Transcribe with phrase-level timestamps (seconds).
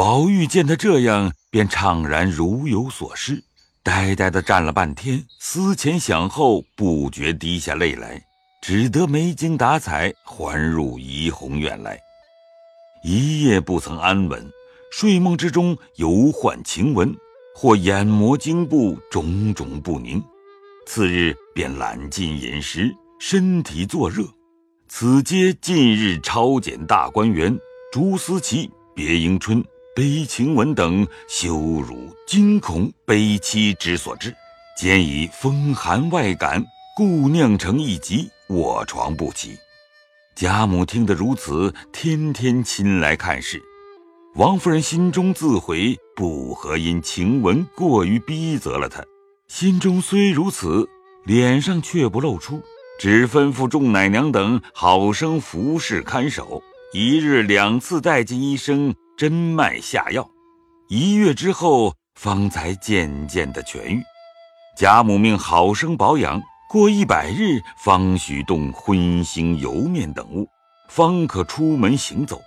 [0.00, 3.44] 宝玉见他这样，便怅然如有所失，
[3.82, 8.18] 呆呆的站了半天，思前想后，不觉滴下泪来，
[8.62, 12.00] 只得没精打采，还入怡红院来。
[13.04, 14.50] 一夜不曾安稳，
[14.90, 17.14] 睡梦之中犹唤晴雯，
[17.54, 20.24] 或眼膜惊怖，种种不宁。
[20.86, 22.90] 次日便懒进饮食，
[23.20, 24.24] 身体作热。
[24.88, 27.54] 此皆近日抄检大观园
[27.92, 29.62] 朱思琪、别迎春、
[30.00, 34.34] 悲晴雯等羞辱、惊恐、悲戚之所致，
[34.74, 36.64] 兼以风寒外感，
[36.96, 39.58] 故酿成一疾，卧床不起。
[40.34, 43.62] 贾母听得如此，天天亲来看事。
[44.36, 49.04] 王夫人心中自悔，不合因晴雯过于逼责了她。
[49.48, 50.88] 心中虽如此，
[51.26, 52.62] 脸上却不露出，
[52.98, 56.62] 只吩咐众奶娘等好生服侍看守，
[56.94, 60.26] 一日两次带进医生针脉下药。
[60.88, 64.02] 一月之后，方才渐渐的痊愈。
[64.78, 66.40] 贾母命好生保养。
[66.70, 70.48] 过一百日，方许动荤腥油面等物，
[70.88, 72.40] 方可出门行走。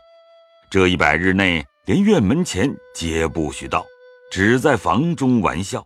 [0.71, 3.85] 这一百日内，连院门前皆不许到，
[4.31, 5.85] 只在房中玩笑。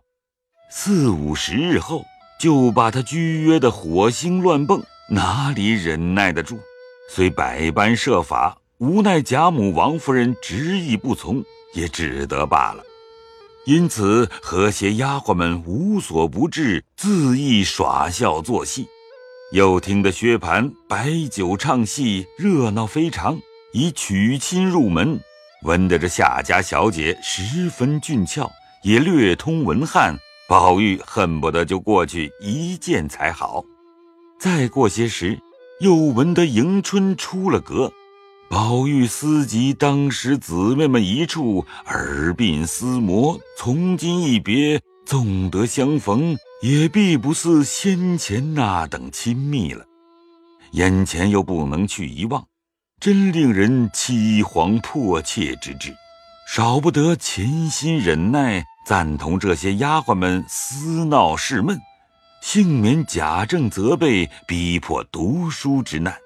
[0.70, 2.02] 四五十日后，
[2.40, 6.58] 就把他拘约的火星乱蹦，哪里忍耐得住？
[7.10, 12.84] 虽百般设法，无奈贾母、王夫人执意不从，也只得罢了。
[13.66, 18.86] 因此，和谐丫鬟们无所不至，恣意耍笑作戏。
[19.50, 23.36] 又听得薛蟠摆酒唱戏，热闹非常，
[23.72, 25.18] 以娶亲入门。
[25.64, 28.48] 闻得这夏家小姐十分俊俏，
[28.84, 30.16] 也略通文翰，
[30.48, 33.64] 宝玉恨不得就过去一见才好。
[34.38, 35.36] 再过些时，
[35.80, 37.92] 又闻得迎春出了阁。
[38.50, 49.84] 宝玉思及当时姊妹们一处耳鬓厮磨，从今一别，纵得相逢，也必不似先前那等亲密了。
[50.70, 52.46] 眼前又不能去遗忘，
[52.98, 55.94] 真令人凄惶迫切之至，
[56.50, 61.78] 少不得潜心忍耐，赞同这些丫鬟们私闹事闷，
[62.40, 66.16] 幸免贾政责备逼迫读书之难。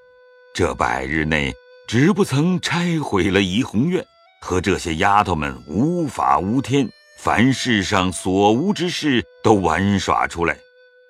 [0.54, 1.53] 这百日内。
[1.87, 4.04] 只不曾拆毁了怡红院，
[4.41, 6.88] 和这些丫头们无法无天，
[7.19, 10.56] 凡世上所无之事都玩耍出来。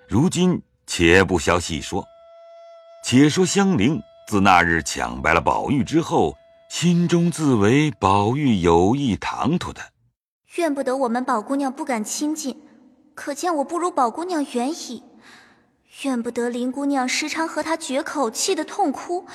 [0.09, 2.05] 如今且不消细说，
[3.05, 6.37] 且说香菱自那日抢白了宝玉之后，
[6.69, 9.81] 心中自为宝玉有意唐突的，
[10.57, 12.61] 怨不得我们宝姑娘不敢亲近，
[13.15, 15.03] 可见我不如宝姑娘远矣；
[16.03, 19.27] 怨不得林姑娘时常和他绝口，气得痛哭。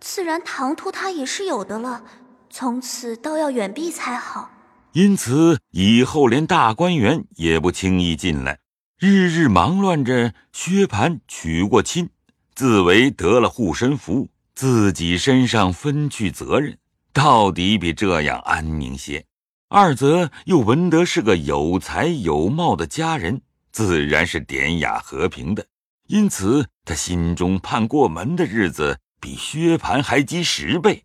[0.00, 2.04] 自然唐突他也是有的了，
[2.50, 4.50] 从此倒要远避才好。
[4.92, 8.58] 因此以后连大观园也不轻易进来，
[8.98, 10.32] 日日忙乱着。
[10.52, 12.08] 薛蟠娶过亲，
[12.54, 16.78] 自为得了护身符，自己身上分去责任，
[17.12, 19.24] 到底比这样安宁些。
[19.68, 25.66] 二则又闻得是个有才有貌的佳人，自然是典雅和平的。
[26.06, 28.98] 因此他心中盼过门的日子。
[29.20, 31.04] 比薛蟠还急十倍，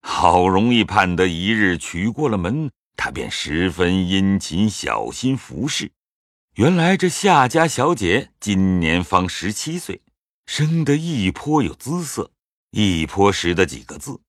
[0.00, 5.92] 好容易盼得一日娶过了门，他便十分殷勤小心服侍。
[6.56, 10.00] 原来这夏家小姐今年方十七岁，
[10.46, 12.30] 生得亦颇有姿色，
[12.70, 14.20] 亦颇识得几个字。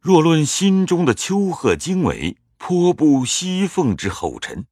[0.00, 4.66] 若论心中的丘壑经纬，颇不西凤之后尘。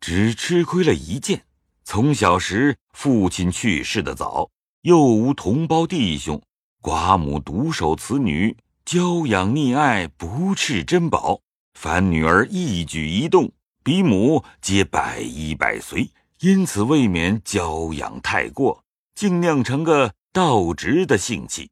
[0.00, 1.46] 只吃亏了一件，
[1.82, 4.50] 从小时父亲去世的早，
[4.82, 6.42] 又无同胞弟兄。
[6.84, 11.40] 寡母独守此女，娇养溺爱，不啻珍宝。
[11.72, 13.50] 凡女儿一举一动，
[13.82, 18.84] 比母皆百依百随，因此未免娇养太过，
[19.14, 21.70] 竟酿成个倒直的性气。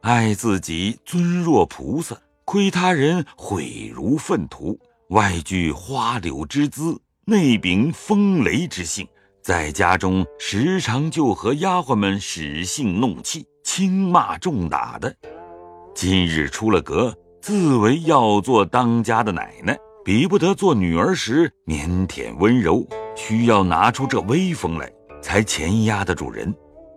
[0.00, 4.80] 爱自己尊若菩萨，亏他人毁如粪土。
[5.08, 9.06] 外具花柳之姿，内秉风雷之性，
[9.46, 13.46] 在家中时常就和丫鬟们使性弄气。
[13.62, 15.14] 轻骂重打的，
[15.94, 22.84] 今日出了阁，自为要做当家的奶奶，比不得做女儿时腼腆温柔，
[23.14, 24.90] 需要拿出这威风来，
[25.22, 26.52] 才钳压得住人。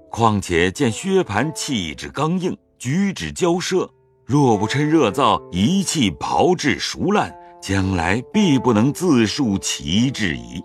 [0.09, 3.87] 况且见薛蟠气质刚硬，举止骄奢，
[4.25, 7.31] 若不趁热造一气炮制熟烂，
[7.61, 10.63] 将来必不能自述其志矣。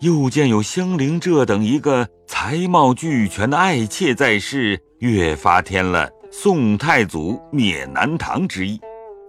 [0.00, 8.80] 又见有香菱这等一个才貌俱全的爱妾在世，越发添了宋太祖灭南唐之意。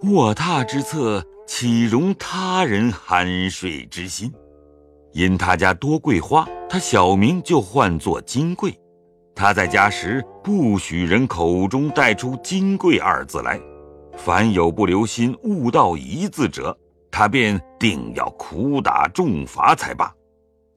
[0.02, 4.30] 卧榻之侧岂容他人酣睡之心？
[5.12, 8.78] 因他家多桂花，他小名就唤作金桂。
[9.34, 13.58] 他在家时，不许人口中带出“金贵”二字来。
[14.16, 16.76] 凡有不留心悟道一字者，
[17.10, 20.12] 他便定要苦打重罚才罢。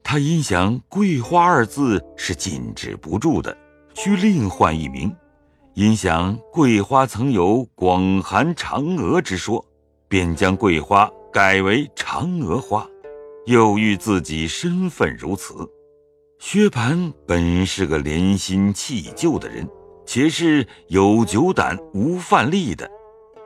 [0.02, 3.56] 他因想“桂花”二字是禁止不住的，
[3.94, 5.14] 需另换一名。
[5.74, 9.64] 因想桂花曾有广寒嫦娥之说，
[10.08, 12.86] 便将桂花改为嫦娥花，
[13.46, 15.54] 又遇自己身份如此。
[16.40, 19.68] 薛蟠本是个怜新弃旧的人，
[20.04, 22.90] 且是有酒胆无饭力的。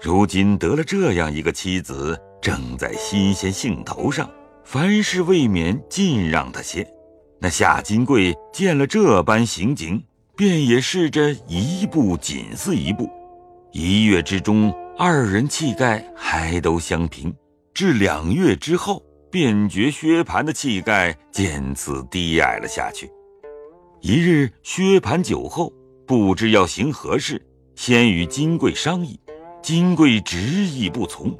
[0.01, 4.31] 如今得了这样一个妻子，正在新鲜兴头上，
[4.65, 6.87] 凡事未免尽让他些。
[7.39, 10.03] 那夏金贵见了这般行景，
[10.35, 13.09] 便也试着一步紧似一步。
[13.73, 17.35] 一月之中，二人气概还都相平，
[17.73, 19.03] 至两月之后。
[19.31, 23.11] 便觉薛蟠的气概渐次低矮了下去。
[24.01, 25.73] 一日，薛蟠酒后，
[26.07, 27.45] 不知要行何事，
[27.75, 29.19] 先与金贵商议，
[29.61, 31.37] 金贵执意不从。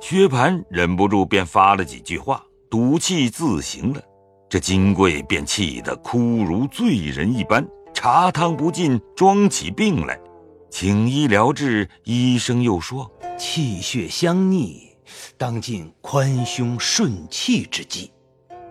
[0.00, 4.00] 薛蟠忍不住便发了几句话，赌气自行了。
[4.48, 10.18] 这金贵便气得哭如醉人一般，茶汤不进，装起病来，
[10.70, 11.88] 请医疗治。
[12.04, 14.86] 医生又说气血相逆。
[15.38, 18.12] 当尽宽胸顺气之计。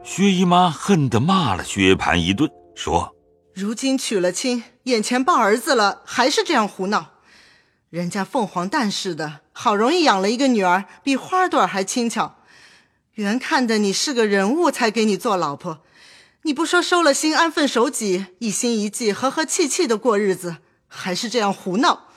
[0.04, 3.16] 薛姨妈恨得骂了薛蟠一顿，说
[3.56, 7.12] ：“如今娶了亲，眼前抱儿子了，还是这样胡闹。
[7.90, 12.36] 人家凤凰蛋似的，好容易养了一个女儿，比花朵还轻巧。
[13.16, 15.80] 原看的你是个人物，才给你做老婆。
[16.42, 20.58] 你不说收了心，安分守己，一心一计，和和气气的过日子，
[20.88, 22.10] 还是这样胡闹，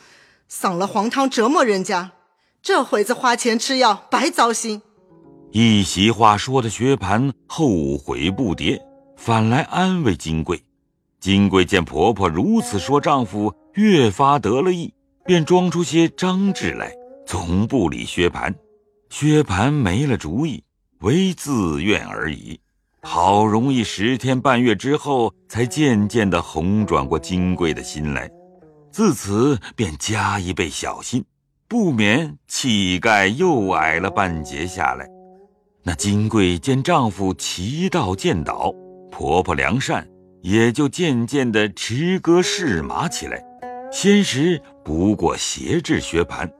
[0.48, 2.12] 丧了黄汤，折磨人家。”
[2.60, 4.82] 这回子花钱吃药白糟心，
[5.52, 8.80] 一席话说的薛蟠后悔不迭，
[9.16, 10.60] 反来安慰金贵。
[11.20, 14.92] 金贵见婆婆如此说丈夫，越发得了意，
[15.24, 16.92] 便装出些张志来，
[17.24, 18.52] 从不理薛蟠。
[19.08, 20.64] 薛蟠没了主意，
[21.00, 22.58] 唯自怨而已。
[23.02, 28.30] 好容易十天半月之后，才渐渐的红转过金贵的心来，
[28.90, 31.24] 自此便加一倍小心。
[31.68, 35.06] 不免气概又矮了半截下来。
[35.82, 38.72] 那金贵见丈夫骑道见倒，
[39.10, 40.08] 婆婆良善，
[40.42, 43.44] 也就渐渐的持戈试马起来。
[43.92, 46.50] 先时不过挟制薛蟠，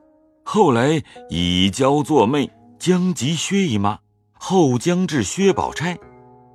[0.43, 2.49] 后来以娇作媚，
[2.79, 3.99] 将及薛姨妈，
[4.39, 5.95] 后将至薛宝钗。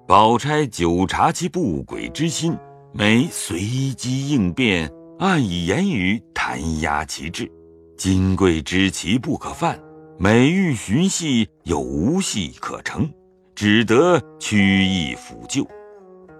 [0.09, 2.57] 宝钗久察其不轨之心，
[2.93, 3.61] 每随
[3.95, 7.51] 机应变，暗以言语弹压其志。
[7.97, 9.79] 金贵知其不可犯，
[10.19, 13.09] 每欲寻隙又无隙可乘，
[13.55, 15.65] 只得屈意抚救。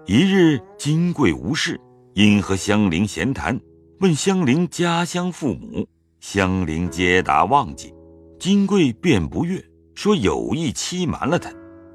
[0.05, 1.79] 一日，金贵无事，
[2.13, 3.59] 因和香菱闲谈，
[3.99, 5.87] 问香菱家乡父母，
[6.19, 7.93] 香菱皆答忘记。
[8.37, 9.63] 金贵便不悦，
[9.95, 11.49] 说有意欺瞒了他。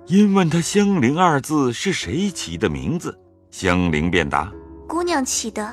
[0.06, 3.17] 因问他香菱二字是谁起的名字，
[3.52, 4.52] 香菱便答：
[4.88, 5.73] 姑娘起的。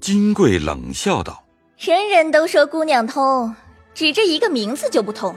[0.00, 1.44] 金贵冷笑道。
[1.78, 3.54] 人人都说姑娘通，
[3.94, 5.36] 只这一个名字就不通。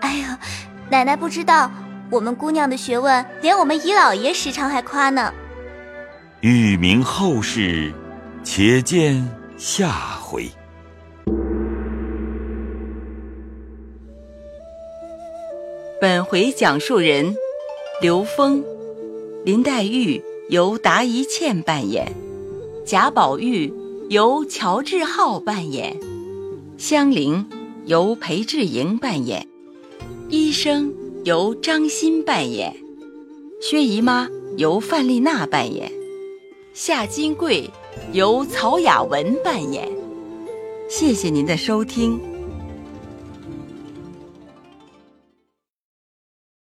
[0.00, 0.38] 哎呀，
[0.90, 1.70] 奶奶不知道，
[2.10, 5.32] 我们姑娘的学问，连我们姨老爷时常还夸呢。
[6.40, 7.92] 欲明后事，
[8.42, 10.50] 且见下回。
[15.98, 17.34] 本回讲述人
[18.02, 18.62] 刘峰，
[19.44, 22.12] 林黛玉由达一茜扮演，
[22.84, 23.72] 贾宝玉。
[24.08, 25.98] 由乔治浩扮演，
[26.78, 27.44] 香菱
[27.86, 29.48] 由裴志莹扮演，
[30.28, 32.76] 医生由张欣扮演，
[33.60, 35.90] 薛姨妈由范丽娜扮演，
[36.72, 37.68] 夏金桂
[38.12, 39.88] 由曹雅文扮演。
[40.88, 42.35] 谢谢您的收听。